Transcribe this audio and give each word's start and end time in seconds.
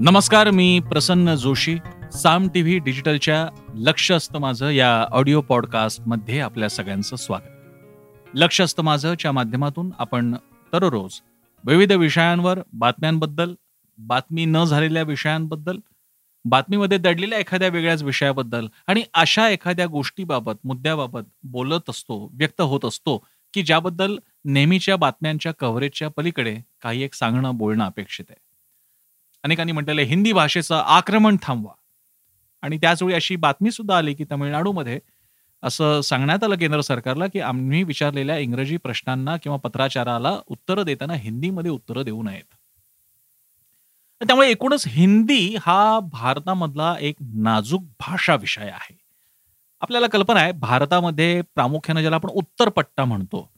नमस्कार 0.00 0.50
मी 0.50 0.80
Prasanna 0.80 1.34
Joshi. 1.34 1.76
Saam 2.12 2.48
T 2.48 2.62
V 2.62 2.78
डिजिटलच्या 2.78 3.48
लक्ष 3.74 4.12
असतं 4.12 4.38
माझं 4.38 4.70
या 4.70 5.02
ऑडिओ 5.02 5.40
पॉडकास्टमध्ये 5.40 6.40
आपल्या 6.40 6.68
सगळ्यांचं 6.68 7.16
स्वागत. 7.16 7.48
लक्ष 8.34 8.60
असतं 8.60 8.82
माझंच्या 8.82 9.32
माध्यमातून 9.32 9.90
आपण 9.98 10.34
दररोज 10.72 11.20
विविध 11.64 11.92
विषयांवर 11.92 12.58
बातम्यांबद्दल 12.72 13.54
बातमी 13.98 14.44
न 14.44 14.64
झालेल्या 14.64 15.02
विषयांबद्दल 15.02 15.78
बातमीमध्ये 16.44 16.98
दडलेल्या 16.98 17.38
एखाद्या 17.38 17.68
वेगळ्याच 17.68 18.02
विषयाबद्दल 18.02 18.66
आणि 18.86 19.02
अशा 19.14 19.48
एखाद्या 19.48 19.86
गोष्टीबाबत 19.86 20.54
मुद्द्याबाबत 20.64 21.22
बोलत 21.42 21.90
असतो 21.90 22.30
व्यक्त 22.32 22.60
होत 22.60 22.84
असतो 22.84 23.26
की 23.54 23.62
ज्याबद्दल 23.62 24.16
नेहमीच्या 24.44 24.96
बातम्यांच्या 24.96 25.52
कव्हरेजच्या 25.58 26.08
पलीकडे 26.16 26.56
काही 26.82 27.02
एक 27.02 27.14
सांगणं 27.14 27.56
बोलणं 27.56 27.86
अपेक्षित 27.86 28.24
आहे. 28.30 28.47
अनेकांनी 29.44 29.72
म्हटलेलं 29.72 30.02
हिंदी 30.02 30.32
भाषेचं 30.32 30.74
आक्रमण 30.74 31.36
थांबवा. 31.42 31.72
आणि 32.62 32.78
त्याचवेळी 32.78 33.14
अशी 33.14 33.36
बातमी 33.36 33.70
सुद्धा 33.70 33.96
आली 33.98 34.14
की 34.14 34.24
तामिळनाडूमध्ये 34.24 35.00
असं 35.62 36.00
सांगण्यात 36.00 36.44
आलं 36.44 36.56
केंद्र 36.56 36.80
सरकारला 36.80 37.26
की 37.26 37.40
आम्ही 37.40 37.82
विचारलेल्या 37.82 38.38
इंग्रजी 38.38 38.76
प्रश्नांना 38.76 39.36
किंवा 39.36 39.58
पत्राचाराला 39.58 40.38
उत्तरं 40.46 40.82
देताना 40.82 41.14
हिंदीमध्ये 41.14 41.70
उत्तरं 41.70 42.02
देऊ 42.02 42.22
नयेत. 42.22 42.54
त्यामुळे 44.26 44.50
एकूणच 44.50 44.84
हिंदी 44.88 45.56
हा 45.60 46.00
भारतामधला 46.00 46.96
एक 47.00 47.16
नाजूक 47.20 47.82
भाषा 48.00 48.34
विषय 48.34 48.68
आहे. 48.68 48.96
आपल्याला 49.80 50.06
कल्पना 50.06 50.40
आहे 50.40 50.52
भारतामध्ये 50.52 51.42
प्रामुख्याने 51.54 52.00
ज्याला 52.00 52.16
आपण 52.16 52.28
उत्तर 52.28 52.68
पट्टा 52.68 53.04
म्हणतो 53.04 53.50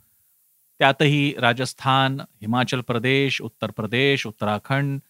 त्यातही 0.79 1.35
राजस्थान 1.39 2.21
हिमाचल 2.21 2.81
प्रदेश 2.81 3.41
उत्तर 3.43 3.71
प्रदेश 3.71 4.27
उत्तराखंड 4.27 5.01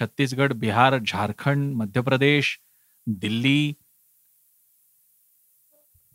छत्तीसगड 0.00 0.52
बिहार 0.52 0.98
झारखंड 1.06 1.74
मध्य 1.74 2.00
प्रदेश 2.00 2.60
दिल्ली. 3.06 3.72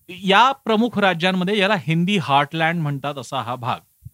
या 0.09 0.51
प्रमुख 0.51 0.97
राज्यांमध्ये 0.97 1.57
याला 1.57 1.75
हिंदी 1.79 2.17
हार्टलँड 2.17 2.81
म्हणतात 2.81 3.15
असा 3.15 3.41
हा 3.41 3.55
भाग. 3.55 4.07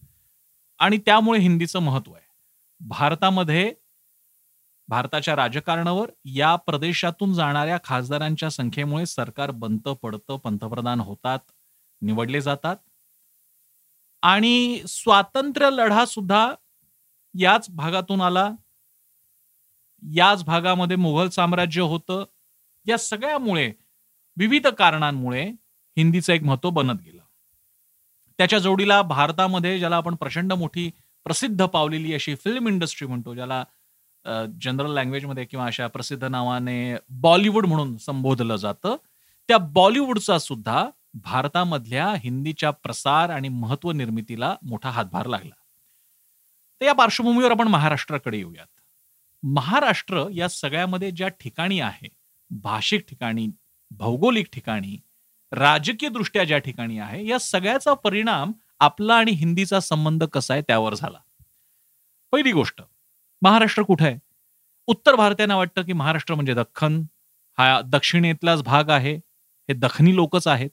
आणि 0.80 0.98
त्यामुळे 0.98 1.40
हिंदीचं 1.40 1.80
महत्त्व 1.80 2.14
आहे. 2.14 2.28
भारतामध्ये 2.80 3.74
भारताच्या 4.88 5.36
राजकारणावर 5.36 6.12
या 6.26 6.56
प्रदेशातून 6.56 7.34
जाणाऱ्या 7.34 7.78
खासदारांच्या 7.84 8.50
संख्येमुळे 8.50 9.06
सरकार 9.06 9.52
बनतं 9.52 9.94
पडतं 9.94 10.38
पंतप्रधान 10.38 11.00
होतात 11.00 11.40
निवडले 12.02 12.42
जातात. 12.42 12.76
आणि 14.22 14.84
स्वातंत्र्य 14.88 15.70
लढा 15.72 16.06
सुद्धा 16.06 16.54
याच 17.40 17.70
भागातून 17.70 18.22
आला. 18.22 18.52
याच 20.16 20.44
भागामध्ये 20.44 20.98
मुघल 20.98 21.30
साम्राज्य 21.30 21.82
होतं. 21.82 22.24
या 22.88 22.98
सगळ्यामुळे 22.98 23.72
विविध 24.38 24.68
कारणांमुळे 24.68 25.44
हिंदीचं 25.98 26.34
एक 26.34 26.44
महत्त्व 26.44 26.70
बनत 26.70 27.02
गेलं. 27.06 27.22
त्याच्या 28.38 28.60
जोडीला 28.60 29.02
भारतामध्ये 29.02 29.80
ज्याला 29.80 29.96
आपण 29.96 30.16
प्रचंड 30.16 30.54
मोठी 30.54 30.92
प्रसिद्ध 31.24 31.66
पावलेली 31.66 32.14
अशी 32.14 32.36
फिल्म 32.36 32.68
इंडस्ट्री 32.68 33.08
म्हणतो 33.08 33.34
ज्याला 33.36 33.64
जनरल 34.62 34.92
लँग्वेजमध्ये 34.92 35.46
किंवा 35.46 35.66
अशा 35.66 35.88
प्रसिद्ध 35.88 36.24
नावाने 36.24 36.96
बॉलिवूड 37.10 37.66
म्हणून 37.66 37.98
संबोधलं 37.98 38.56
जातं. 38.56 38.96
त्या 39.48 39.58
बॉलिवूडचा 39.58 40.40
सुद्धा 40.40 40.86
भारतामधल्या 41.14 42.14
हिंदीच्या 42.18 42.72
प्रसार 42.72 43.30
आणि 43.30 43.50
महत्त्व 43.50 43.92
निर्मितीला 43.92 44.56
मोठा 44.64 44.90
हातभार 44.90 45.26
लागला. 45.26 45.56
तर 46.82 46.86
या 46.86 46.94
पार्श्वभूमीवर 46.94 47.52
आपण 47.52 47.68
महाराष्ट्राकडे 47.68 48.38
येऊयात. 48.38 48.79
महाराष्ट्र 49.44 50.28
या 50.34 50.48
सगळ्यामध्ये 50.50 51.12
ज्या 51.12 51.28
ठिकाणी 51.28 51.80
आहे 51.80 52.08
भाषिक 52.50 53.06
ठिकाणी 53.10 53.48
भौगोलिक 53.92 54.48
ठिकाणी 54.54 54.98
राजकीय 55.52 56.10
दृष्ट्या 56.10 56.44
ज्या 56.44 56.58
ठिकाणी 56.58 57.00
आहे 57.00 57.28
या 57.28 57.40
सगळ्याचा 57.40 57.94
परिणाम 57.94 58.52
आपला 58.80 59.16
आणि 59.16 59.32
हिंदीचा 59.32 59.80
संबंध 59.80 60.24
कसा 60.24 60.54
आहे 60.54 60.64
त्यावर 60.68 60.94
झाला. 60.94 61.20
पहिली 62.32 62.52
गोष्ट 62.52 62.82
महाराष्ट्र 63.42 63.84
कुठे 63.84 64.06
आहे? 64.06 64.18
उत्तर 64.88 65.16
भारतीयांना 65.16 65.56
वाटतं 65.56 65.82
की 65.82 65.94
महाराष्ट्र 65.94 66.36
म्हणजे 66.36 66.54
दख्खन. 66.54 67.04
हा 67.58 67.82
दक्षिणेतलाच 67.82 68.64
भाग 68.64 68.90
आहे. 68.90 69.16
हे 69.70 69.74
दखनी 69.74 70.16
लोकच 70.16 70.48
आहेत. 70.48 70.70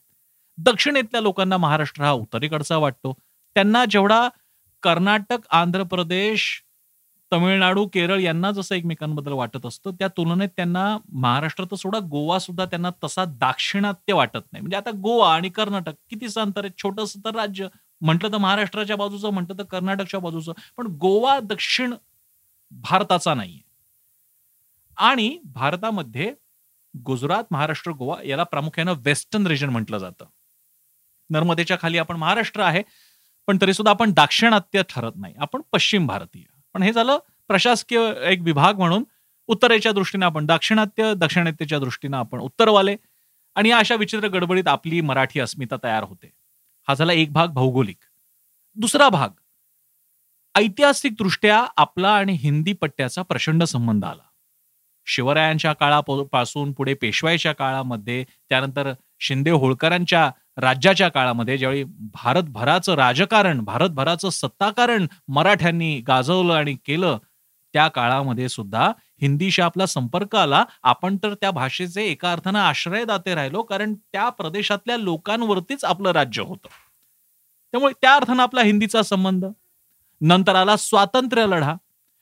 दक्षिणेतल्या 0.58 1.20
लोकांना 1.20 1.56
महाराष्ट्र 1.56 2.02
हा 2.04 2.12
उत्तरेकडचा 2.12 2.76
वाटतो. 2.76 3.14
त्यांना 3.54 3.84
जेवढा 3.84 4.28
कर्नाटक 4.82 5.38
आंध्र 5.50 5.82
प्रदेश 5.82 6.65
तमिळनाडू 7.32 7.86
केरळ 7.86 8.20
यांना 8.20 8.50
जसं 8.50 8.74
एकमेकांबद्दल 8.74 9.32
वाटत 9.32 9.66
असतं. 9.66 9.90
त्या 9.90 10.08
तुलनेत 10.08 10.48
त्यांना 10.56 10.98
महाराष्ट्रात 11.12 11.74
सोडा 11.74 11.98
गोवा 11.98 12.38
सुद्धा 12.38 12.64
त्यांना 12.64 12.90
तसा 13.04 13.24
दाक्षिणात्य 13.24 14.12
वाटत 14.12 14.38
नाही. 14.52 14.60
म्हणजे 14.60 14.76
आता 14.76 14.90
गोवा 14.90 15.34
आणि 15.34 15.48
कर्नाटक 15.48 15.92
किती 16.10 16.26
अंतर 16.40 16.64
आहे 16.64 16.74
छोटस 16.78 17.14
तर 17.16 17.34
राज्य. 17.34 17.68
म्हटलं 18.00 18.32
तर 18.32 18.36
महाराष्ट्राच्या 18.36 18.96
बाजूचं 18.96 19.30
म्हटलं 19.30 19.58
तर 19.58 19.62
कर्नाटकच्या 19.62 20.20
बाजूचं. 20.20 20.52
पण 20.76 20.86
गोवा 20.86 21.40
दक्षिण 21.40 21.94
भारताचा 22.70 23.34
नाहीये. 23.34 23.60
आणि 24.98 25.38
भारतामध्ये 25.44 26.34
गुजरात 27.06 27.44
महाराष्ट्र 27.50 27.90
गोवा 27.92 28.16
याला 28.24 28.42
प्रामुख्यानं 28.42 28.94
वेस्टर्न 28.98 29.46
रिजन 29.46 29.68
म्हटलं 29.68 29.98
जातं. 29.98 30.24
नर्मदेच्या 31.30 31.76
खाली 31.82 31.98
आपण 31.98 32.16
महाराष्ट्र 32.16 32.60
आहे 32.60 32.82
पण 33.46 33.58
तरी 33.60 33.72
सुद्धा 33.72 33.90
आपण 33.90 34.12
दाक्षिणात्य 34.12 34.82
ठरत 34.88 35.12
नाही. 35.16 35.34
आपण 35.38 35.60
पश्चिम 35.72 36.06
भारतीय. 36.06 36.55
पण 36.76 36.82
हे 36.82 36.92
झालं 36.92 37.18
प्रशासकीय 37.48 38.14
एक 38.22 38.40
विभाग 38.40 38.78
म्हणून. 38.78 39.04
उत्तरेच्या 39.46 39.92
दृष्टीने 39.92 40.26
आपण 40.26 40.46
दाक्षिणात्य 40.46 41.14
दक्षिणात्यच्या 41.14 41.78
दृष्टीनं 41.78 42.16
आपण 42.16 42.38
उत्तरवाले. 42.38 42.96
आणि 43.54 43.68
या 43.68 43.78
अशा 43.78 43.94
विचित्र 43.94 44.28
गडबडीत 44.28 44.68
आपली 44.68 45.00
मराठी 45.00 45.40
अस्मिता 45.40 45.76
तयार 45.84 46.02
होते. 46.02 46.32
हा 46.88 46.94
झाला 46.94 47.12
एक 47.12 47.32
भाग 47.32 47.48
भौगोलिक. 47.48 47.96
दुसरा 48.74 49.08
भाग. 49.08 49.28
ऐतिहासिक 50.54 51.12
दृष्ट्या 51.12 51.66
आपला 51.76 52.14
आणि 52.14 52.32
हिंदी 52.32 52.72
पट्ट्याचा 52.72 53.22
प्रचंड 53.22 53.64
संबंध 53.64 54.04
आला. 54.04 54.22
शिवरायांच्या 55.06 55.72
काळापासून 55.72 56.72
पुढे 56.72 56.94
पेशवाईच्या 56.94 57.52
काळामध्ये 57.52 58.24
त्यानंतर 58.48 58.92
शिंदे 59.20 59.50
होळकरांच्या 59.50 60.30
राज्याच्या 60.58 61.08
काळामध्ये 61.08 61.58
ज्यावेळी 61.58 61.84
भारतभराचं 61.98 62.94
राजकारण 62.94 63.60
भारतभराचं 63.60 64.30
सत्ताकारण 64.30 65.06
मराठ्यांनी 65.28 66.00
गाजवलं 66.00 66.54
आणि 66.54 66.74
केलं 66.74 67.18
त्या 67.72 67.88
काळामध्ये 67.88 68.48
सुद्धा 68.48 68.92
हिंदीशी 69.20 69.62
आपला 69.62 69.86
संपर्क 69.86 70.36
आला. 70.36 70.64
आपण 70.82 71.16
तर 71.16 71.34
त्या 71.34 71.50
भाषेचे 71.50 72.04
एका 72.04 72.32
अर्थानं 72.32 72.58
आश्रयदाते 72.58 73.34
राहिलो 73.34 73.62
कारण 73.62 73.94
त्या 73.94 74.28
प्रदेशातल्या 74.28 74.96
लोकांवरतीच 74.96 75.84
आपलं 75.84 76.10
राज्य 76.10 76.42
होतं. 76.42 76.68
त्यामुळे 77.72 77.92
त्या 78.02 78.14
अर्थानं 78.14 78.42
आपला 78.42 78.60
हिंदीचा 78.60 79.02
संबंध. 79.02 79.44
नंतर 80.20 80.54
आला 80.54 80.76
स्वातंत्र्य 80.76 81.46
लढा. 81.46 81.74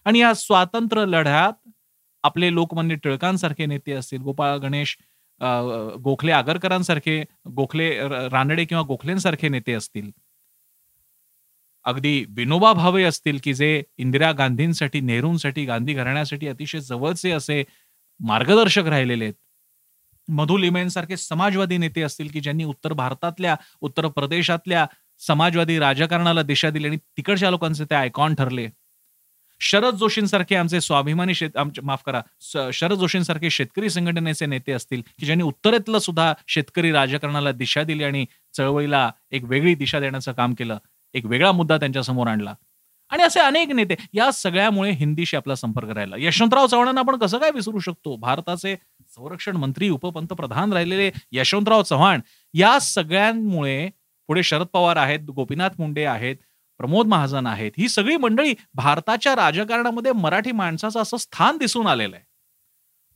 आणि 0.04 0.18
या 0.18 0.34
स्वातंत्र्य 0.34 1.04
लढ्यात 1.06 1.68
आपले 2.22 2.54
लोकमान्य 2.54 2.94
टिळकांसारखे 2.94 3.66
नेते 3.66 3.92
असतील 3.92 4.20
गोपाळ 4.20 4.56
गणेश 4.56 4.98
गोखले 5.40 6.32
आगरकरांसारखे 6.32 7.22
गोखले 7.56 7.90
रानडे 8.32 8.64
किंवा 8.64 8.82
गोखलेंसारखे 8.88 9.48
नेते 9.48 9.72
असतील. 9.72 10.10
अगदी 11.84 12.24
विनोबा 12.28 12.72
भावे 12.72 13.02
असतील 13.04 13.38
की 13.44 13.54
जे 13.54 13.82
इंदिरा 13.98 14.30
गांधींसाठी 14.32 15.00
नेहरूंसाठी 15.00 15.64
गांधी 15.64 15.94
घराण्यासाठी 15.94 16.48
अतिशय 16.48 16.80
जवळचे 16.80 17.30
असे 17.32 17.62
मार्गदर्शक 18.20 18.86
राहिलेले 18.86 19.24
आहेत. 19.24 19.34
मधु 20.28 20.56
लिमेनसारखे 20.56 21.16
समाजवादी 21.16 21.76
नेते 21.78 22.02
असतील 22.02 22.28
की 22.30 22.40
ज्यांनी 22.40 22.64
उत्तर 22.64 22.92
भारतातल्या 22.92 23.56
उत्तर 23.82 24.06
प्रदेशातल्या 24.08 24.86
समाजवादी 25.20 25.78
राजकारणाला 25.78 26.42
दिशा 26.42 26.70
दिली 26.70 26.86
आणि 26.88 26.96
तिकडच्या 27.16 27.50
लोकांचे 27.50 27.84
ते 27.84 27.94
आयकॉन 27.94 28.34
ठरले. 28.34 28.68
शरद 29.64 29.94
जोशींसारखे 29.94 30.54
आमचे 30.56 30.80
स्वाभिमानी 30.80 31.34
शेत 31.34 31.58
माफ 31.82 32.02
करा 32.06 32.20
शरद 32.72 32.98
जोशींसारखे 32.98 33.50
शेतकरी 33.50 33.90
संघटनेचे 33.90 34.46
नेते 34.46 34.72
असतील 34.72 35.02
की 35.18 35.26
ज्यांनी 35.26 35.44
उत्तरेतलं 35.44 35.98
सुद्धा 35.98 36.32
शेतकरी 36.48 36.92
राजकारणाला 36.92 37.52
दिशा 37.52 37.82
दिली 37.82 38.04
आणि 38.04 38.24
चळवळीला 38.54 39.10
एक 39.30 39.44
वेगळी 39.44 39.74
दिशा 39.74 40.00
देण्याचं 40.00 40.32
काम 40.32 40.54
केलं 40.54 40.78
एक 41.14 41.26
वेगळा 41.26 41.52
मुद्दा 41.52 41.76
त्यांच्यासमोर 41.76 42.26
आणला. 42.26 42.54
आणि 43.10 43.22
असे 43.22 43.40
अनेक 43.40 43.70
नेते 43.70 43.94
या 44.14 44.30
सगळ्यामुळे 44.32 44.90
हिंदीशी 44.90 45.36
आपला 45.36 45.54
संपर्क 45.54 45.88
राहिला. 45.88 46.16
यशवंतराव 46.18 46.66
चव्हाणांना 46.66 47.00
आपण 47.00 47.16
कसं 47.16 47.38
काय 47.38 47.50
विसरू 47.54 47.78
शकतो? 47.78 48.16
भारताचे 48.16 48.74
संरक्षण 49.16 49.56
मंत्री 49.56 49.88
उपपंतप्रधान 49.90 50.72
राहिलेले 50.72 51.10
यशवंतराव 51.32 51.82
चव्हाण 51.82 52.20
या 52.54 52.78
सगळ्यांमुळे 52.80 53.88
पुढे 54.28 54.42
शरद 54.42 54.66
पवार 54.66 54.96
आहेत 54.96 55.30
गोपीनाथ 55.30 55.70
मुंडे 55.78 56.04
आहेत 56.04 56.36
प्रमोद 56.80 57.06
महाजन 57.06 57.46
आहेत. 57.46 57.72
ही 57.78 57.88
सगळी 57.88 58.16
मंडळी 58.16 58.54
भारताच्या 58.74 59.34
राजकारणामध्ये 59.36 60.12
मराठी 60.12 60.52
माणसाचं 60.52 61.00
असं 61.02 61.16
स्थान 61.16 61.56
दिसून 61.58 61.86
आलेलं 61.86 62.16
आहे. 62.16 62.24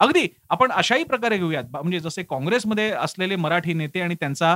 अगदी 0.00 0.26
आपण 0.50 0.72
अशाही 0.72 1.05
प्रकारे 1.05 1.37
घेऊयात. 1.38 1.64
म्हणजे 1.72 2.00
जसे 2.00 2.22
काँग्रेसमध्ये 2.22 2.90
असलेले 2.93 3.37
मराठी 3.37 3.72
नेते 3.75 4.00
आणि 4.00 4.14
त्यांचा 4.20 4.55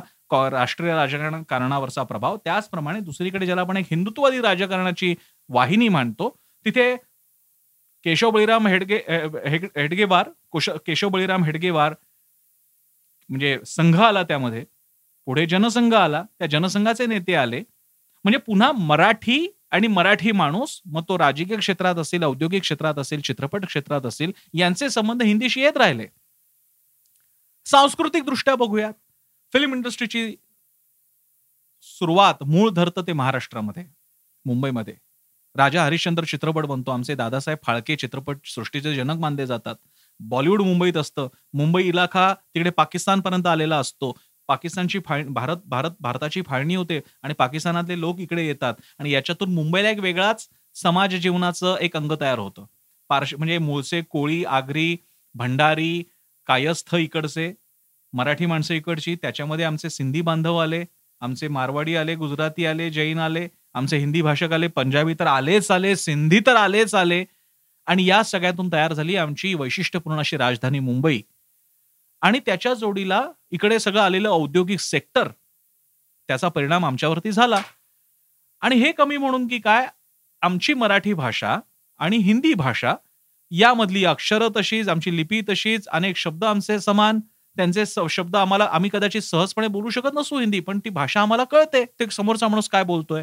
राष्ट्रीय 0.51 0.95
राजकारण 0.95 1.43
कारणावरचा 1.49 2.03
प्रभाव 2.03 2.37
त्याचप्रमाणे 2.45 3.01
दुसरीकडे 3.01 3.47
ज्याला 3.47 3.61
आपण 3.61 3.77
एक 3.77 3.87
हिंदुत्ववादी 3.91 4.41
राजकारणाची 4.41 5.15
वाहिनी 5.51 5.89
मानतो 5.89 6.29
तिथे 6.67 6.95
केशव 8.07 8.31
बळीराम 8.31 8.67
हेडगे 8.67 8.97
हेडगेवार 9.77 10.29
केशव 10.87 11.09
बळीराम 11.09 11.45
हेडगेवार 11.45 11.95
म्हणजे 13.31 13.59
संघ 13.67 14.01
आला 14.03 14.23
त्यामध्ये. 14.23 14.65
पुढे 15.27 15.47
जनसंघ 15.47 15.95
आला. 15.95 16.23
त्या 16.39 16.47
जनसंघाचे 16.49 17.07
नेते 17.07 17.35
आले. 17.35 17.63
म्हणजे 18.25 18.39
पुन्हा 18.39 18.73
मराठी 18.73 19.47
आणि 19.71 19.87
मराठी 19.87 20.33
माणूस 20.33 20.81
मग 20.87 21.03
तो 21.09 21.19
राजकीय 21.19 21.57
क्षेत्रात 21.57 21.95
असेल 21.95 22.25
औद्योगिक 22.25 22.61
क्षेत्रात 22.63 22.99
असेल 22.99 23.21
चित्रपट 23.21 23.67
क्षेत्रात 23.67 24.07
असेल 24.07 24.33
यांचे 24.55 24.91
संबंध 24.91 25.23
हिंदीशी 25.23 25.61
येत 25.61 25.77
राहिले. 25.77 26.07
सांस्कृतिक 27.65 28.25
दृष्ट्या 28.25 28.55
बघूयात. 28.55 28.93
फिल्म 29.53 29.75
इंडस्ट्रीची 29.75 30.37
सुरुवात 31.81 32.35
मूळ 32.45 32.71
धरतं 32.71 33.03
ते 33.07 33.13
महाराष्ट्रामध्ये 33.13 33.85
मुंबईमध्ये. 34.45 34.95
राजा 35.57 35.85
हरिश्चंद्र 35.85 36.25
चित्रपट 36.25 36.67
बनतो. 36.67 36.91
आमचे 36.91 37.15
दादासाहेब 37.15 37.59
फाळके 37.67 37.97
चित्रपट 37.97 38.37
सृष्टीचे 38.45 38.95
जनक 38.95 39.19
मानले 39.19 39.47
जातात. 39.47 39.75
बॉलिवूड 40.21 40.63
मुंबईत 40.63 40.97
असतं. 40.97 41.29
मुंबई 41.55 41.85
इलाखा 41.85 42.35
तिकडे 42.35 42.71
पाकिस्तानपर्यंत 42.71 43.47
आलेला 43.47 43.79
असतो. 43.79 44.13
पाकिस्तानची 44.49 44.99
फाळ 45.07 45.25
भारत 45.29 45.57
भारत 45.67 45.91
भारताची 46.01 46.43
फाळणी 46.43 46.75
होते 46.75 47.01
आणि 47.23 47.35
पाकिस्तानातले 47.35 48.01
लोक 48.01 48.21
इकडे 48.21 48.47
येतात 48.47 48.75
आणि 48.99 49.11
याच्यातून 49.11 49.55
मुंबईला 49.55 49.91
एक 49.91 50.01
वेगळाच 50.01 50.49
समाज 50.75 51.15
जीवनाचं 51.15 51.77
एक 51.81 51.97
अंग 51.97 52.13
तयार 52.21 52.39
होतं. 52.39 52.65
पार्श 53.11 53.35
म्हणजे 53.35 53.59
मूळचे 53.59 54.01
कोळी 54.03 54.45
आगरी 54.45 54.97
भंडारी 55.35 56.03
कायस्थ 56.47 56.95
इकडचे 56.95 57.53
मराठी 58.13 58.47
माणसं 58.47 58.75
इकडची 58.75 59.15
त्याच्यामध्ये 59.15 59.65
आमचे 59.65 59.91
सिंधी 59.91 60.21
बांधव 60.21 60.57
आले 60.57 60.85
आमचे 61.21 61.49
मारवाडी 61.49 61.95
आले 61.97 62.15
गुजराती 62.15 62.67
आले 62.67 62.91
जैन 62.91 63.19
आले 63.19 63.47
आमचे 63.75 63.97
हिंदी 63.97 64.23
भाषक 64.23 64.53
आले 64.53 64.67
पंजाबी 64.67 65.15
तर 65.15 65.27
आलेच 65.27 65.71
आले 65.71 65.95
सिंधी 65.97 66.41
तर 66.47 66.57
आलेच 66.57 66.95
आले 66.95 67.25
आणि 67.87 68.05
या 68.07 68.23
सगळ्यातून 68.23 68.73
तयार 68.73 68.93
झाली 68.93 69.17
आमची 69.17 69.55
वैशिष्ट्यपूर्ण 69.55 70.19
अशी 70.19 70.37
राजधानी 70.37 70.79
मुंबई. 70.79 71.21
आणि 72.23 72.39
त्याच्या 72.39 72.73
जोडीला 72.75 73.23
इकडे 73.51 73.79
सगळं 73.79 74.01
आलेलं 74.01 74.29
औद्योगिक 74.29 74.81
सेक्टर 74.81 75.29
त्याचा 76.29 76.49
परिणाम 76.49 76.85
आमच्यावरती 76.85 77.33
झाला. 77.33 77.61
आणि 78.63 78.77
हे 78.77 78.93
कमी 78.93 79.17
म्हणून 79.17 79.47
की 79.49 79.59
काय 79.59 79.87
आमची 80.43 80.75
मराठी 80.75 81.13
भाषा 81.15 81.59
आणि 82.01 82.17
हिंदी 82.17 82.53
भाषा 82.55 82.95
यामधली 83.51 84.05
अक्षरं 84.05 84.49
तशीच 84.57 84.89
आमची 84.89 85.17
लिपी 85.17 85.41
तशीच 85.49 85.89
अनेक 85.89 86.17
शब्द 86.17 86.45
आमचे 86.45 86.79
समान 86.81 87.21
त्यांचे 87.57 87.85
शब्द 88.11 88.37
आम्हाला 88.37 88.65
आम्ही 88.73 88.91
कदाचित 88.93 89.23
सहजपणे 89.23 89.67
बोलू 89.69 89.91
शकत 89.91 90.15
नसू 90.15 90.39
हिंदी 90.39 90.61
पण 90.61 90.79
ती 90.79 90.91
भाषा 90.91 91.21
आम्हाला 91.23 91.45
कळते. 91.45 91.85
ते 91.85 92.07
समोरचा 92.11 92.49
माणूस 92.49 92.69
काय 92.69 92.85
बोलतोय? 92.85 93.23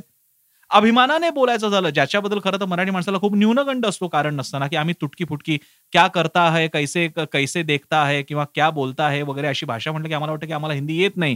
अभिमानाने 0.71 1.29
बोलायचं 1.29 1.69
झालं 1.69 1.89
ज्याच्याबद्दल 1.89 2.39
खरं 2.43 2.59
तर 2.59 2.65
मराठी 2.65 2.91
माणसाला 2.91 3.17
खूप 3.19 3.35
न्यूनगंड 3.35 3.85
असतो 3.85 4.07
कारण 4.07 4.35
नसताना 4.35 4.67
की 4.67 4.75
आम्ही 4.75 4.93
तुटकी 5.01 5.25
फुटकी 5.25 5.57
क्या 5.93 6.07
करता 6.07 6.41
आहे 6.43 6.67
कैसे 6.67 7.07
कैसे 7.33 7.63
देखता 7.63 7.97
आहे 7.97 8.21
किंवा 8.23 8.45
क्या 8.55 8.69
बोलता 8.69 9.05
आहे 9.05 9.21
वगैरे 9.21 9.47
अशी 9.47 9.65
भाषा 9.65 9.91
म्हटलं 9.91 10.07
की 10.07 10.13
आम्हाला 10.13 10.31
वाटतं 10.31 10.47
की 10.47 10.53
आम्हाला 10.53 10.73
हिंदी 10.73 10.97
येत 10.97 11.17
नाही. 11.17 11.35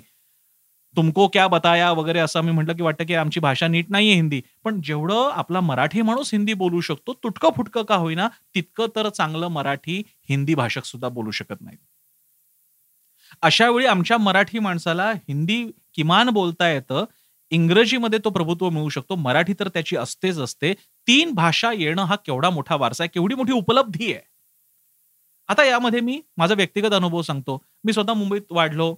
तुमको 0.95 1.27
क्या 1.27 1.47
बताया 1.47 1.91
वगैरे 1.91 2.19
असं 2.19 2.39
आम्ही 2.39 2.53
म्हटलं 2.53 2.75
की 2.75 2.83
वाटतं 2.83 3.05
की 3.05 3.13
आमची 3.15 3.39
भाषा 3.39 3.67
नीट 3.67 3.89
नाहीये 3.89 4.13
हिंदी. 4.15 4.41
पण 4.65 4.81
जेवढं 4.81 5.29
आपला 5.33 5.59
मराठी 5.61 6.01
माणूस 6.01 6.33
हिंदी 6.33 6.53
बोलू 6.53 6.81
शकतो 6.81 7.13
तुटकं 7.23 7.49
फुटकं 7.55 7.83
का 7.83 7.95
होईना 7.95 8.27
तितकं 8.55 8.87
तर 8.95 9.09
चांगलं 9.09 9.47
मराठी 9.49 10.01
हिंदी 10.29 10.55
भाषक 10.55 10.85
सुद्धा 10.85 11.09
बोलू 11.09 11.31
शकत 11.31 11.61
नाही 11.61 11.77
अशा 13.43 13.69
वेळी 13.69 13.85
आमच्या 13.85 14.17
मराठी 14.17 14.59
माणसाला 14.59 15.11
हिंदी 15.11 15.63
किमान 15.95 16.29
बोलता 16.29 16.69
येतं 16.69 17.05
इंग्रजीमध्ये 17.51 18.19
तो 18.25 18.29
प्रभुत्व 18.29 18.69
मिळू 18.69 18.89
शकतो. 18.89 19.15
मराठी 19.15 19.53
तर 19.59 19.67
त्याची 19.67 19.95
असतेच 19.95 20.37
असते. 20.39 20.73
तीन 21.07 21.31
भाषा 21.31 21.71
येणं 21.71 22.03
हा 22.03 22.15
केवढा 22.15 22.49
मोठा 22.49 22.75
वारसा 22.75 23.03
आहे. 23.03 23.09
केवढी 23.13 23.35
मोठी 23.35 23.53
उपलब्धी 23.53 24.13
आहे. 24.13 24.21
आता 25.49 25.63
यामध्ये 25.63 25.99
मी 25.99 26.21
माझा 26.37 26.55
व्यक्तिगत 26.55 26.93
अनुभव 26.93 27.21
सांगतो. 27.21 27.63
मी 27.83 27.93
स्वतः 27.93 28.13
मुंबईत 28.13 28.41
वाढलो. 28.51 28.95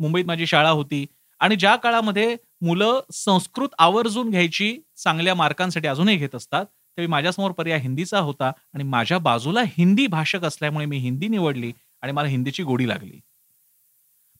मुंबईत 0.00 0.24
माझी 0.24 0.46
शाळा 0.46 0.70
होती. 0.70 1.06
आणि 1.40 1.56
ज्या 1.56 1.76
काळामध्ये 1.76 2.36
मुलं 2.62 3.00
संस्कृत 3.12 3.68
आवर्जून 3.78 4.30
घ्यायची 4.30 4.76
चांगल्या 4.96 5.34
मार्कांसाठी 5.34 5.88
अजूनही 5.88 6.16
घेत 6.16 6.34
असतात 6.34 6.64
त्यावेळी 6.64 7.06
माझ्यासमोर 7.06 7.50
पर्याय 7.50 7.78
हिंदीचा 7.78 8.18
होता. 8.18 8.52
आणि 8.74 8.84
माझ्या 8.84 9.18
बाजूला 9.18 9.62
हिंदी 9.62 10.06
भाषक 10.06 10.44
असल्यामुळे 10.44 10.86
मी 10.86 10.98
हिंदी 10.98 11.28
निवडली 11.28 11.72
आणि 12.02 12.12
मला 12.12 12.28
हिंदीची 12.28 12.62
गोडी 12.62 12.88
लागली. 12.88 13.20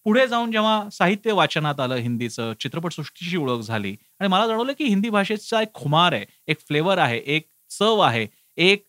पुढे 0.06 0.26
जाऊन 0.26 0.50
जेव्हा 0.52 0.88
साहित्य 0.92 1.32
वाचनात 1.32 1.80
आलं 1.80 1.94
हिंदीचं 1.94 2.52
चित्रपटसृष्टीची 2.60 3.36
ओळख 3.36 3.60
झाली 3.60 3.94
आणि 4.20 4.28
मला 4.28 4.46
जाणवलं 4.46 4.72
की 4.72 4.84
हिंदी 4.84 5.08
भाषेचा 5.10 5.60
एक 5.62 5.72
खुमार 5.74 6.12
आहे 6.12 6.24
एक 6.48 6.60
फ्लेवर 6.68 6.98
आहे 6.98 7.18
एक 7.26 7.46
चव 7.70 7.98
आहे 8.00 8.26
एक 8.58 8.84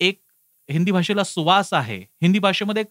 एक 0.00 0.20
हिंदी 0.68 0.92
भाषेला 0.92 1.24
सुवास 1.24 1.72
आहे. 1.74 1.98
हिंदी 2.22 2.38
भाषेमध्ये 2.38 2.84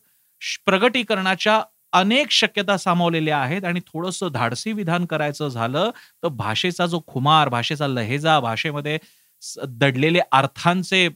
प्रगटीकरणाच्या 0.65 1.61
अनेक 1.93 2.31
शक्यता 2.31 2.77
सामावलेल्या 2.77 3.37
आहेत 3.37 3.63
आणि 3.65 3.79
थोडंसं 3.87 4.27
धाडसी 4.31 4.71
विधान 4.73 5.05
करायचं 5.05 5.47
झालं 5.49 5.89
तर 6.23 6.27
भाषेचा 6.27 6.85
जो 6.85 6.99
खुमार 7.07 7.49
भाषेचा 7.49 7.87
लहेजा 7.87 8.39
भाषेमध्ये 8.39 8.97
दडलेले 9.67 10.19
अर्थांचे 10.31 11.07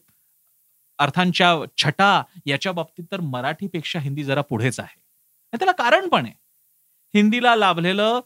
अर्थांच्या 1.00 1.56
छटा 1.78 2.22
याच्या 2.46 2.72
बाबतीत 2.72 3.06
तर 3.12 3.20
मराठीपेक्षा 3.22 4.00
हिंदी 4.00 4.24
जरा 4.24 4.42
पुढेच 4.42 4.80
आहे. 4.80 5.00
त्याला 5.54 5.72
कारण 5.74 6.08
पण 6.10 6.26
आहे. 6.26 6.34
हिंदीला 7.14 7.56
लाभलेलं 7.56 8.20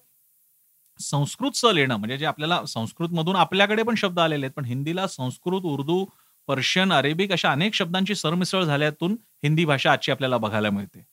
संस्कृतचं 1.00 1.74
लेणं 1.74 1.96
म्हणजे 1.96 2.18
जे 2.18 2.26
आपल्याला 2.26 2.62
संस्कृत 2.66 3.10
मधून 3.10 3.36
आपल्याकडे 3.36 3.84
पण 3.84 3.96
शब्द 3.96 4.20
आलेले 4.20 4.46
आहेत 4.46 4.54
पण 4.54 4.66
हिंदीला 4.66 5.08
संस्कृत 5.08 5.66
उर्दू 5.66 6.04
पर्शियन 6.48 6.94
अरेबिक 6.94 7.32
अशा 7.32 7.52
अनेक 7.52 7.74
शब्दांची 7.74 8.16
सरमिसळ 8.16 8.64
झाल्यातून 8.64 9.16
हिंदी 9.44 9.66
भाषा 9.66 9.92
आजची 9.92 10.12
आपल्याला 10.12 10.38
बघायला 10.38 10.70
मिळते. 10.70 11.04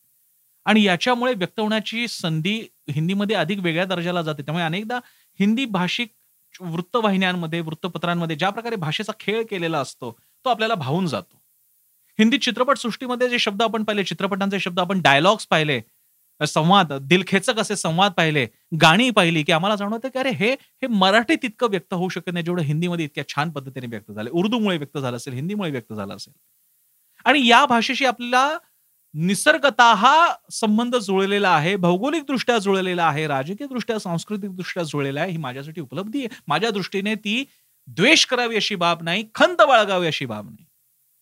आणि 0.67 0.83
याच्यामुळे 0.85 1.33
व्यक्त 1.35 1.61
होण्याची 1.61 2.07
संधी 2.09 2.57
हिंदीमध्ये 2.91 3.37
अधिक 3.37 3.59
वेगळ्या 3.61 3.85
दर्जाला 3.85 4.23
जाते. 4.23 4.43
त्यामुळे 4.43 4.65
अनेकदा 4.65 4.99
हिंदी 5.41 5.65
भाषिक 5.65 6.13
वृत्तवाहिन्यांमध्ये 6.61 7.61
वृत्तपत्रांमध्ये 7.61 8.37
ज्या 8.37 8.51
प्रकारे 8.51 8.77
भाषेचा 8.77 9.13
खेळ 9.21 9.43
केलेला 9.51 9.79
असतो 9.79 10.11
तो 10.45 10.51
आपल्याला 10.51 10.75
भावून 10.75 11.07
जातो. 11.07 11.37
हिंदी 12.19 12.39
चित्रपट 12.39 12.79
सृष्टीमध्ये 12.79 13.29
जे 13.29 13.39
शब्द 13.39 13.63
आपण 13.63 13.85
पाहिले 13.85 14.05
चित्रपटांचे 14.05 14.61
शब्द 14.61 14.81
आपण 14.81 15.01
डायलॉग्स 15.03 15.47
पाहिले 15.47 15.81
संवाद 16.41 16.93
दिलखेचक 16.93 17.59
असे 17.59 17.77
संवाद 17.77 18.13
पाहिले 18.13 18.47
गाणी 18.81 19.11
पाहिली 19.11 19.43
की 19.43 19.53
आम्हाला 19.53 19.77
जाणवतं 19.77 20.09
की 20.09 20.19
अरे 20.19 20.31
हे 20.31 20.51
हे 20.53 20.87
मराठी 20.87 21.37
तितकं 21.37 21.71
व्यक्त 21.71 21.95
होऊ 21.95 22.09
शकत 22.09 22.33
नाही 22.33 22.45
जेवढं 22.45 22.63
हिंदीमध्ये 22.63 23.05
इतक्या 23.05 23.25
छान 23.29 23.51
पद्धतीने 23.51 23.87
व्यक्त 23.87 24.13
झाले. 24.13 24.31
उर्दूमुळे 24.31 24.77
व्यक्त 24.79 24.99
झालं 24.99 25.17
असेल 25.17 25.35
हिंदीमुळे 25.35 25.71
व्यक्त 25.71 25.93
झालं 25.93 26.15
असेल. 26.17 26.33
आणि 27.25 27.47
या 27.49 27.65
भाषेशी 27.67 28.05
आपल्याला 28.05 28.59
निसर्गता 29.15 29.93
हा 29.95 30.35
संबंध 30.53 30.97
जुळलेला 30.97 31.51
आहे 31.51 31.77
भौगोलिक 31.77 32.23
दृष्ट्या 32.23 32.59
जुळलेला 32.59 33.05
आहे 33.05 33.27
राजकीय 33.27 33.67
दृष्ट्या 33.67 33.99
सांस्कृतिक 33.99 34.57
दृष्ट्या 34.57 34.83
जुळलेला 34.83 35.21
आहे 35.21 35.31
ही 35.31 35.37
माझ्यासाठी 35.37 35.81
उपलब्धी 35.81 36.19
आहे. 36.19 36.29
माझ्या 36.49 36.71
दृष्टीने 36.71 37.15
ती 37.15 37.45
द्वेष 37.89 38.27
करावी 38.27 38.57
अशी 38.57 38.75
बाब 38.75 39.03
नाही 39.03 39.25
खंत 39.35 39.63
बाळगावी 39.69 40.07
अशी 40.07 40.27
बाब 40.27 40.51
नाही. 40.51 40.67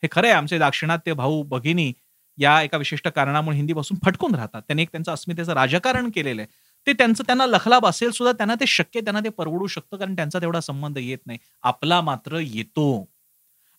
हे 0.03 0.09
खरं 0.13 0.27
आहे 0.27 0.37
आमचे 0.37 0.59
दाक्षिणात्य 0.59 1.13
भाऊ 1.13 1.43
भगिनी 1.43 1.93
या 2.39 2.61
एका 2.63 2.79
विशिष्ट 2.79 3.09
कारणामुळे 3.09 3.57
हिंदीपासून 3.57 3.99
फटकून 4.05 4.35
राहतात. 4.35 4.63
त्यांनी 4.63 4.83
एक 4.83 4.91
त्यांचं 4.93 5.13
अस्मितेचं 5.13 5.53
राजकारण 5.53 6.11
केलेलं 6.11 6.43
आहे 6.43 6.51
ते 6.87 6.93
त्यांचं 6.93 7.25
त्यांना 7.27 7.47
लखलाभ 7.47 7.87
असेल 7.87 8.11
सुद्धा 8.11 8.33
त्यांना 8.33 8.55
ते 8.55 8.67
शक्य 8.67 9.01
त्यांना 9.01 9.21
ते 9.21 9.29
परवडू 9.29 9.67
शकतं 9.67 9.97
कारण 9.97 10.15
त्यांचा 10.17 10.39
तेवढा 10.41 10.61
संबंध 10.61 10.99
येत 10.99 11.19
नाही. 11.27 11.39
आपला 11.63 12.01
मात्र 12.01 12.39
येतो. 12.39 13.07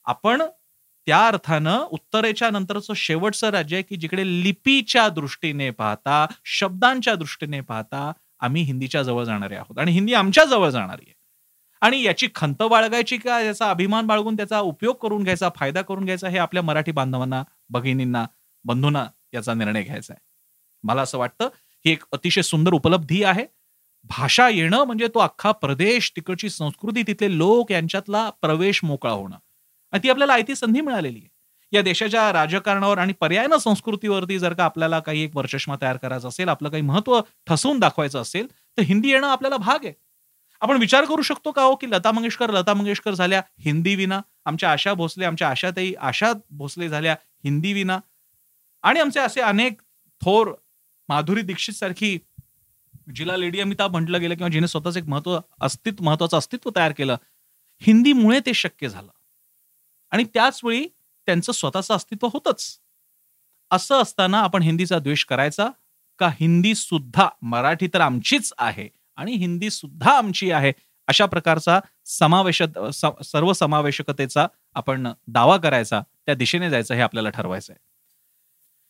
आपण 0.06 0.42
त्या 1.08 1.26
अर्थानं 1.28 1.86
उत्तरेच्या 1.92 2.50
नंतरचं 2.50 2.94
शेवटचं 2.96 3.50
राज्य 3.50 3.76
आहे 3.76 3.84
की 3.84 3.96
जिकडे 3.96 4.26
लिपीच्या 4.44 5.08
दृष्टीने 5.10 5.70
पाहता 5.72 6.26
शब्दांच्या 6.46 7.16
दृष्टीने 7.16 7.62
पाहता 7.62 8.12
आम्ही 8.40 8.62
हिंदीच्या 8.64 9.04
जवळ 9.04 9.24
जाणारे 9.24 9.56
आहोत. 9.56 9.80
आणि 9.80 9.92
हिंदी 9.92 10.14
आमच्या 10.14 10.46
जवळ 10.46 10.70
जाणारी 10.70 11.04
आहे. 11.08 11.14
आणि 11.82 12.02
याची 12.04 12.28
खंत 12.36 12.62
बाळगायची 12.64 13.18
का 13.18 13.40
याचा 13.42 13.70
अभिमान 13.70 14.08
बाळगून 14.08 14.36
त्याचा 14.36 14.60
उपयोग 14.62 14.96
करून 15.02 15.24
घ्यायचा 15.24 15.50
फायदा 15.56 15.82
करून 15.82 16.06
घ्यायचा 16.06 16.30
हे 16.30 16.38
आपल्या 16.38 16.64
मराठी 16.64 16.92
बांधवांना 16.92 17.44
भगिनींना 17.70 18.26
बंधूंना 18.66 19.06
याचा 19.34 19.54
निर्णय 19.54 19.84
घ्यायचा 19.84 20.14
आहे. 20.14 20.22
मला 20.84 21.02
असं 21.02 21.18
वाटतं 21.18 21.50
ही 21.86 21.92
एक 21.92 22.04
अतिशय 22.12 22.42
सुंदर 22.42 22.74
उपलब्धी 22.74 23.24
आहे. 23.24 23.46
भाषा 24.04 24.50
येणं 24.50 24.84
म्हणजे 24.84 25.08
तो 25.08 25.20
अख्खा 25.20 25.52
प्रदेश 25.52 26.12
तिकडची 26.16 26.50
संस्कृती 26.50 27.04
तिथले 27.08 27.38
लोक 27.38 27.72
यांच्यातला 27.72 28.30
प्रवेश 28.30 28.80
मोकळा 28.84 29.12
होणं. 29.12 29.38
आणि 29.92 30.04
ती 30.04 30.10
आपल्याला 30.10 30.34
आयती 30.34 30.56
संधी 30.56 30.82
मिळालेली 30.82 31.20
आहे. 31.20 31.30
या 31.72 31.82
देशाच्या 31.82 32.34
राजकारणावर 32.34 32.98
आणि 32.98 33.14
पर्यायनं 33.14 33.58
संस्कृतीवरती 33.58 34.40
जर 34.40 34.54
का 34.54 34.66
आपल्याला 34.66 35.00
काही 35.00 35.22
एक 35.24 35.36
वर्चष्मा 35.36 35.76
तयार 35.82 35.98
करायचा 35.98 36.28
असेल 36.28 36.50
आपलं 36.50 36.70
काही 36.70 36.84
महत्त्व 36.84 37.22
ठसवून 37.48 37.80
दाखवायचं 37.80 38.22
असेल 38.22 38.48
तर 38.78 38.82
हिंदी 38.82 39.10
येणं 39.10 39.28
आपल्याला 39.28 39.58
भाग 39.58 39.86
आहे. 39.86 39.94
आपण 40.62 40.78
विचार 40.78 41.06
करू 41.06 41.22
शकतो 41.22 41.52
का 41.52 41.64
हो 41.64 41.76
की 41.76 41.88
लता 41.92 42.12
मंगेशकर 42.12 42.52
लता 42.52 42.74
मंगेशकर 42.74 43.14
झाल्या 43.14 43.42
हिंदी 43.60 43.96
विना? 43.96 44.22
आमच्या 44.46 44.72
आशा 44.72 44.94
भोसले 44.94 45.26
आमच्या 45.26 45.50
आशाताई 45.50 45.94
आशा 46.00 46.34
भोसले 46.50 46.90
झाल्या 46.90 47.16
हिंदी 47.44 47.74
विना? 47.74 48.00
आणि 48.84 49.00
आमचे 49.00 49.20
असे 49.20 49.42
अनेक 49.42 49.82
थोर 50.22 50.54
माधुरी 51.10 51.42
दीक्षित 51.42 51.76
सारखी 51.76 52.18
जिला 53.16 53.36
लेडी 53.38 53.60
अमिताभ 53.60 53.92
म्हटलं 53.92 54.20
गेलं 54.20 54.36
किंवा 54.36 54.50
जिने 54.50 54.68
स्वतःच 54.68 54.98
एक 54.98 55.04
महत्त्व 55.04 55.40
अस्तित्व 55.62 56.04
महत्वाचं 56.04 56.38
अस्तित्व 56.38 56.70
तयार 56.76 56.92
केलं 56.92 57.16
हिंदीमुळे 57.82 58.40
ते 58.40 58.54
शक्य 58.54 58.90
झालं. 58.90 59.10
आणि 60.12 60.24
त्याच 60.24 60.60
वेळी 60.64 60.88
त्यांचं 61.28 61.52
स्वतःचं 61.52 61.96
अस्तित्व 61.96 62.28
होतच. 62.28 62.80
असं 63.72 64.02
असताना 64.02 64.40
आपण 64.40 64.62
हिंदीचा 64.62 65.00
द्वेष 65.00 65.26
करायचा 65.26 65.70
का 66.20 66.30
हिंदी 66.40 66.74
सुद्धा 66.76 67.28
मराठी 67.42 67.88
तर 67.94 68.02
आमचीच 68.02 68.54
आहे 68.58 68.88
आणि 69.18 69.34
हिंदी 69.34 69.70
सुद्धा 69.70 70.18
आमची 70.18 70.52
आहे 70.52 70.72
अशा 71.08 71.26
प्रकारचा 71.26 71.80
समावेश 72.06 72.62
सर्व 73.24 73.52
समावेशकतेचा 73.54 74.46
आपण 74.76 75.08
दावा 75.28 75.58
करायचा 75.58 76.02
त्या 76.26 76.36
दिशेने 76.36 76.70
जायचं 76.70 76.94
हे 76.96 77.02
आपल्याला 77.02 77.30
ठरवायचं 77.30 77.74
आहे 77.74 77.80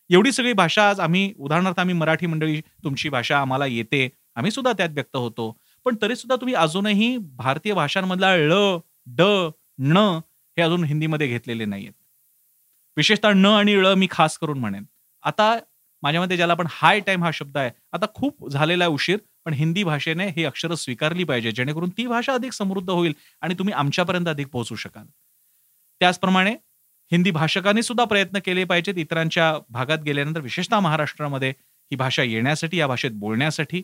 एवढी 0.09 0.31
सगळी 0.31 0.53
भाषा 0.53 0.89
आज 0.89 0.99
आम्ही 0.99 1.31
उदाहरणार्थ 1.37 1.79
आम्ही 1.79 1.95
मराठी 1.95 2.25
मंडळी 2.27 2.59
तुमची 2.83 3.09
भाषा 3.09 3.37
आम्हाला 3.39 3.65
येते 3.65 4.07
आम्ही 4.35 4.51
सुद्धा 4.51 4.71
त्यात 4.73 4.89
व्यक्त 4.93 5.15
होतो. 5.15 5.51
पण 5.85 5.95
तरी 6.01 6.15
सुद्धा 6.15 6.35
तुम्ही 6.35 6.53
अजूनही 6.55 7.15
भारतीय 7.37 7.73
भाषांमधला 7.73 8.33
ळ 8.37 8.53
ड 9.09 9.21
ण 9.81 9.97
हे 10.57 10.61
अजून 10.61 10.83
हिंदीमध्ये 10.83 11.27
घेतलेले 11.27 11.65
नाहीयेत. 11.65 11.93
विशेषतः 12.97 13.33
न 13.33 13.45
आणि 13.47 13.75
ळ 13.75 13.93
मी 13.97 14.07
खास 14.11 14.37
करून 14.37 14.59
म्हणेन. 14.59 14.83
आता 15.23 15.55
माझ्यामध्ये 16.03 16.37
ज्याला 16.37 16.53
आपण 16.53 16.67
हाय 16.71 16.99
टाइम 16.99 17.23
हा 17.23 17.29
शब्द 17.33 17.57
आहे 17.57 17.69
आता 17.93 18.05
खूप 18.15 18.49
झालेला 18.49 18.83
आहे 18.83 18.93
उशीर 18.93 19.17
पण 19.45 19.53
हिंदी 19.53 19.83
भाषेने 19.83 20.27
ही 20.35 20.43
अक्षरं 20.45 20.75
स्वीकारली 20.75 21.23
पाहिजे 21.23 21.51
जेणेकरून 21.51 21.89
ती 21.97 22.05
भाषा 22.07 22.33
अधिक 22.33 22.53
समृद्ध 22.53 22.89
होईल 22.89 23.13
आणि 23.41 23.53
तुम्ही 23.59 23.73
आमच्यापर्यंत 23.73 24.27
अधिक 24.27 24.47
पोहोचू 24.47 24.75
शकाल. 24.75 25.05
त्याचप्रमाणे 26.01 26.55
हिंदी 27.13 27.31
भाषकांनी 27.31 27.83
सुद्धा 27.83 28.03
प्रयत्न 28.05 28.39
केले 28.45 28.63
पाहिजेत. 28.63 28.93
इतरांच्या 28.97 29.53
भागात 29.69 29.97
गेल्यानंतर 29.97 30.39
विशेषतः 30.39 30.79
महाराष्ट्रामध्ये 30.79 31.49
ही 31.49 31.95
भाषा 31.95 32.23
येण्यासाठी 32.23 32.77
या 32.77 32.87
भाषेत 32.87 33.11
बोलण्यासाठी. 33.11 33.83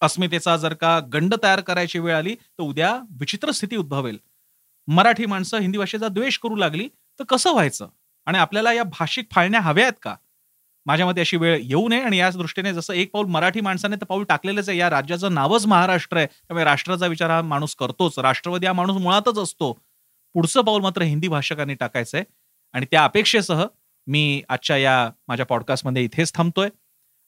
अस्मितेचा 0.00 0.56
जर 0.56 0.74
का 0.74 1.00
गंड 1.12 1.34
तयार 1.42 1.60
करायची 1.60 1.98
वेळ 1.98 2.14
आली 2.14 2.34
तर 2.34 2.62
उद्या 2.62 3.00
विचित्र 3.20 3.50
स्थिती 3.50 3.76
उद्भवेल. 3.76 4.18
मराठी 4.88 5.26
माणसं 5.26 5.58
हिंदी 5.58 5.78
भाषेचा 5.78 6.08
द्वेष 6.08 6.38
करू 6.38 6.56
लागली 6.56 6.88
तर 7.18 7.24
कसं 7.24 7.52
व्हायचं? 7.52 7.88
आणि 8.26 8.38
आपल्याला 8.38 8.72
या 8.72 8.82
भाषिक 8.82 9.28
फाळण्या 9.32 9.60
हव्या 9.60 9.84
आहेत 9.84 9.98
का? 10.02 10.16
माझ्या 10.86 11.06
मते 11.06 11.20
अशी 11.20 11.36
वेळ 11.36 11.58
येऊ 11.62 11.88
नये 11.88 12.02
आणि 12.02 12.16
याच 12.16 12.36
दृष्टीने 12.36 12.72
जसं 12.74 12.94
एक 12.94 13.10
पाऊल 13.12 13.26
मराठी 13.26 13.60
माणसाने 13.60 13.96
तर 13.96 14.04
पाऊल 14.04 14.24
टाकलेलंच 14.24 14.68
आहे. 14.68 14.78
या 14.78 14.90
राज्याचं 14.90 15.34
नावच 15.34 15.66
महाराष्ट्र 15.66 16.16
आहे. 16.16 16.26
त्यामुळे 16.26 16.64
राष्ट्राचा 16.64 17.06
विचार 17.06 17.30
हा 17.30 17.42
माणूस 17.42 17.74
करतोच. 17.74 18.18
राष्ट्रवादी 18.18 18.66
हा 18.66 18.72
माणूस 18.72 18.96
मुळातच 18.96 19.38
असतो. 19.38 19.85
पुढचं 20.36 20.62
पाऊल 20.62 20.82
मात्र 20.82 21.02
हिंदी 21.02 21.28
भाषकांनी 21.28 21.74
टाकायचंय. 21.74 22.24
आणि 22.72 22.86
त्या 22.90 23.04
अपेक्षेसह 23.04 23.64
मी 24.06 24.42
आजच्या 24.48 24.76
या 24.76 25.10
माझ्या 25.28 25.46
पॉडकास्टमध्ये 25.46 26.04
इथेच 26.04 26.34
थांबतोय. 26.34 26.68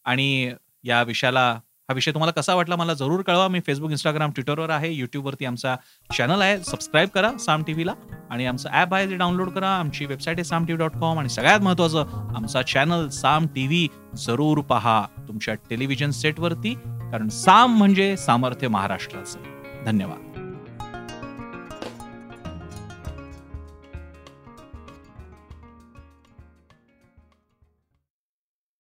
आणि 0.05 0.53
या 0.85 1.03
विषयाला 1.03 1.61
हा 1.89 1.93
विषय 1.95 2.11
तुम्हाला 2.11 2.33
कसा 2.33 2.55
वाटला 2.55 2.77
मला 2.77 2.95
जरूर 2.95 3.23
कळवा. 3.23 3.49
मी 3.49 3.61
फेसबुक 3.61 3.91
इंस्टाग्राम 3.91 4.31
ट्विटरवर 4.31 4.71
आहे. 4.71 4.93
युट्यूबवरती 4.93 5.45
आमचा 5.45 5.77
चॅनल 6.19 6.41
आहे. 6.43 6.59
सबस्क्राईब 6.65 7.09
करा 7.09 7.33
साम 7.39 7.63
टीव्हीला 7.63 7.95
आणि 8.31 8.47
आमचं 8.47 8.69
ॲप 8.69 8.95
आहे 8.95 9.11
ते 9.11 9.17
डाउनलोड 9.17 9.51
करा. 9.51 9.71
आमची 9.77 10.07
वेबसाईट 10.07 10.37
आहे 10.37 10.45
साम 10.45 10.67
टीव्ही 10.67 10.87
डॉट 10.87 11.01
कॉम 11.01 11.19
आणि 11.19 11.29
सगळ्यात 11.29 11.61
महत्त्वाचं 11.61 12.35
आमचा 12.37 12.63
चॅनल 12.63 13.09
साम 13.09 13.47
टीव्ही 13.47 13.89
जरूर 14.17 14.61
पहा 14.61 15.07
तुमच्या 15.29 15.55
टेलिव्हिजन 15.55 16.11
सेटवरती 16.11 16.75
कारण 16.75 17.29
साम 17.29 17.79
म्हणजे 17.79 18.17
सामर्थ्य 18.17 18.69
महाराष्ट्राचं. 18.69 19.39
धन्यवाद. 19.85 20.28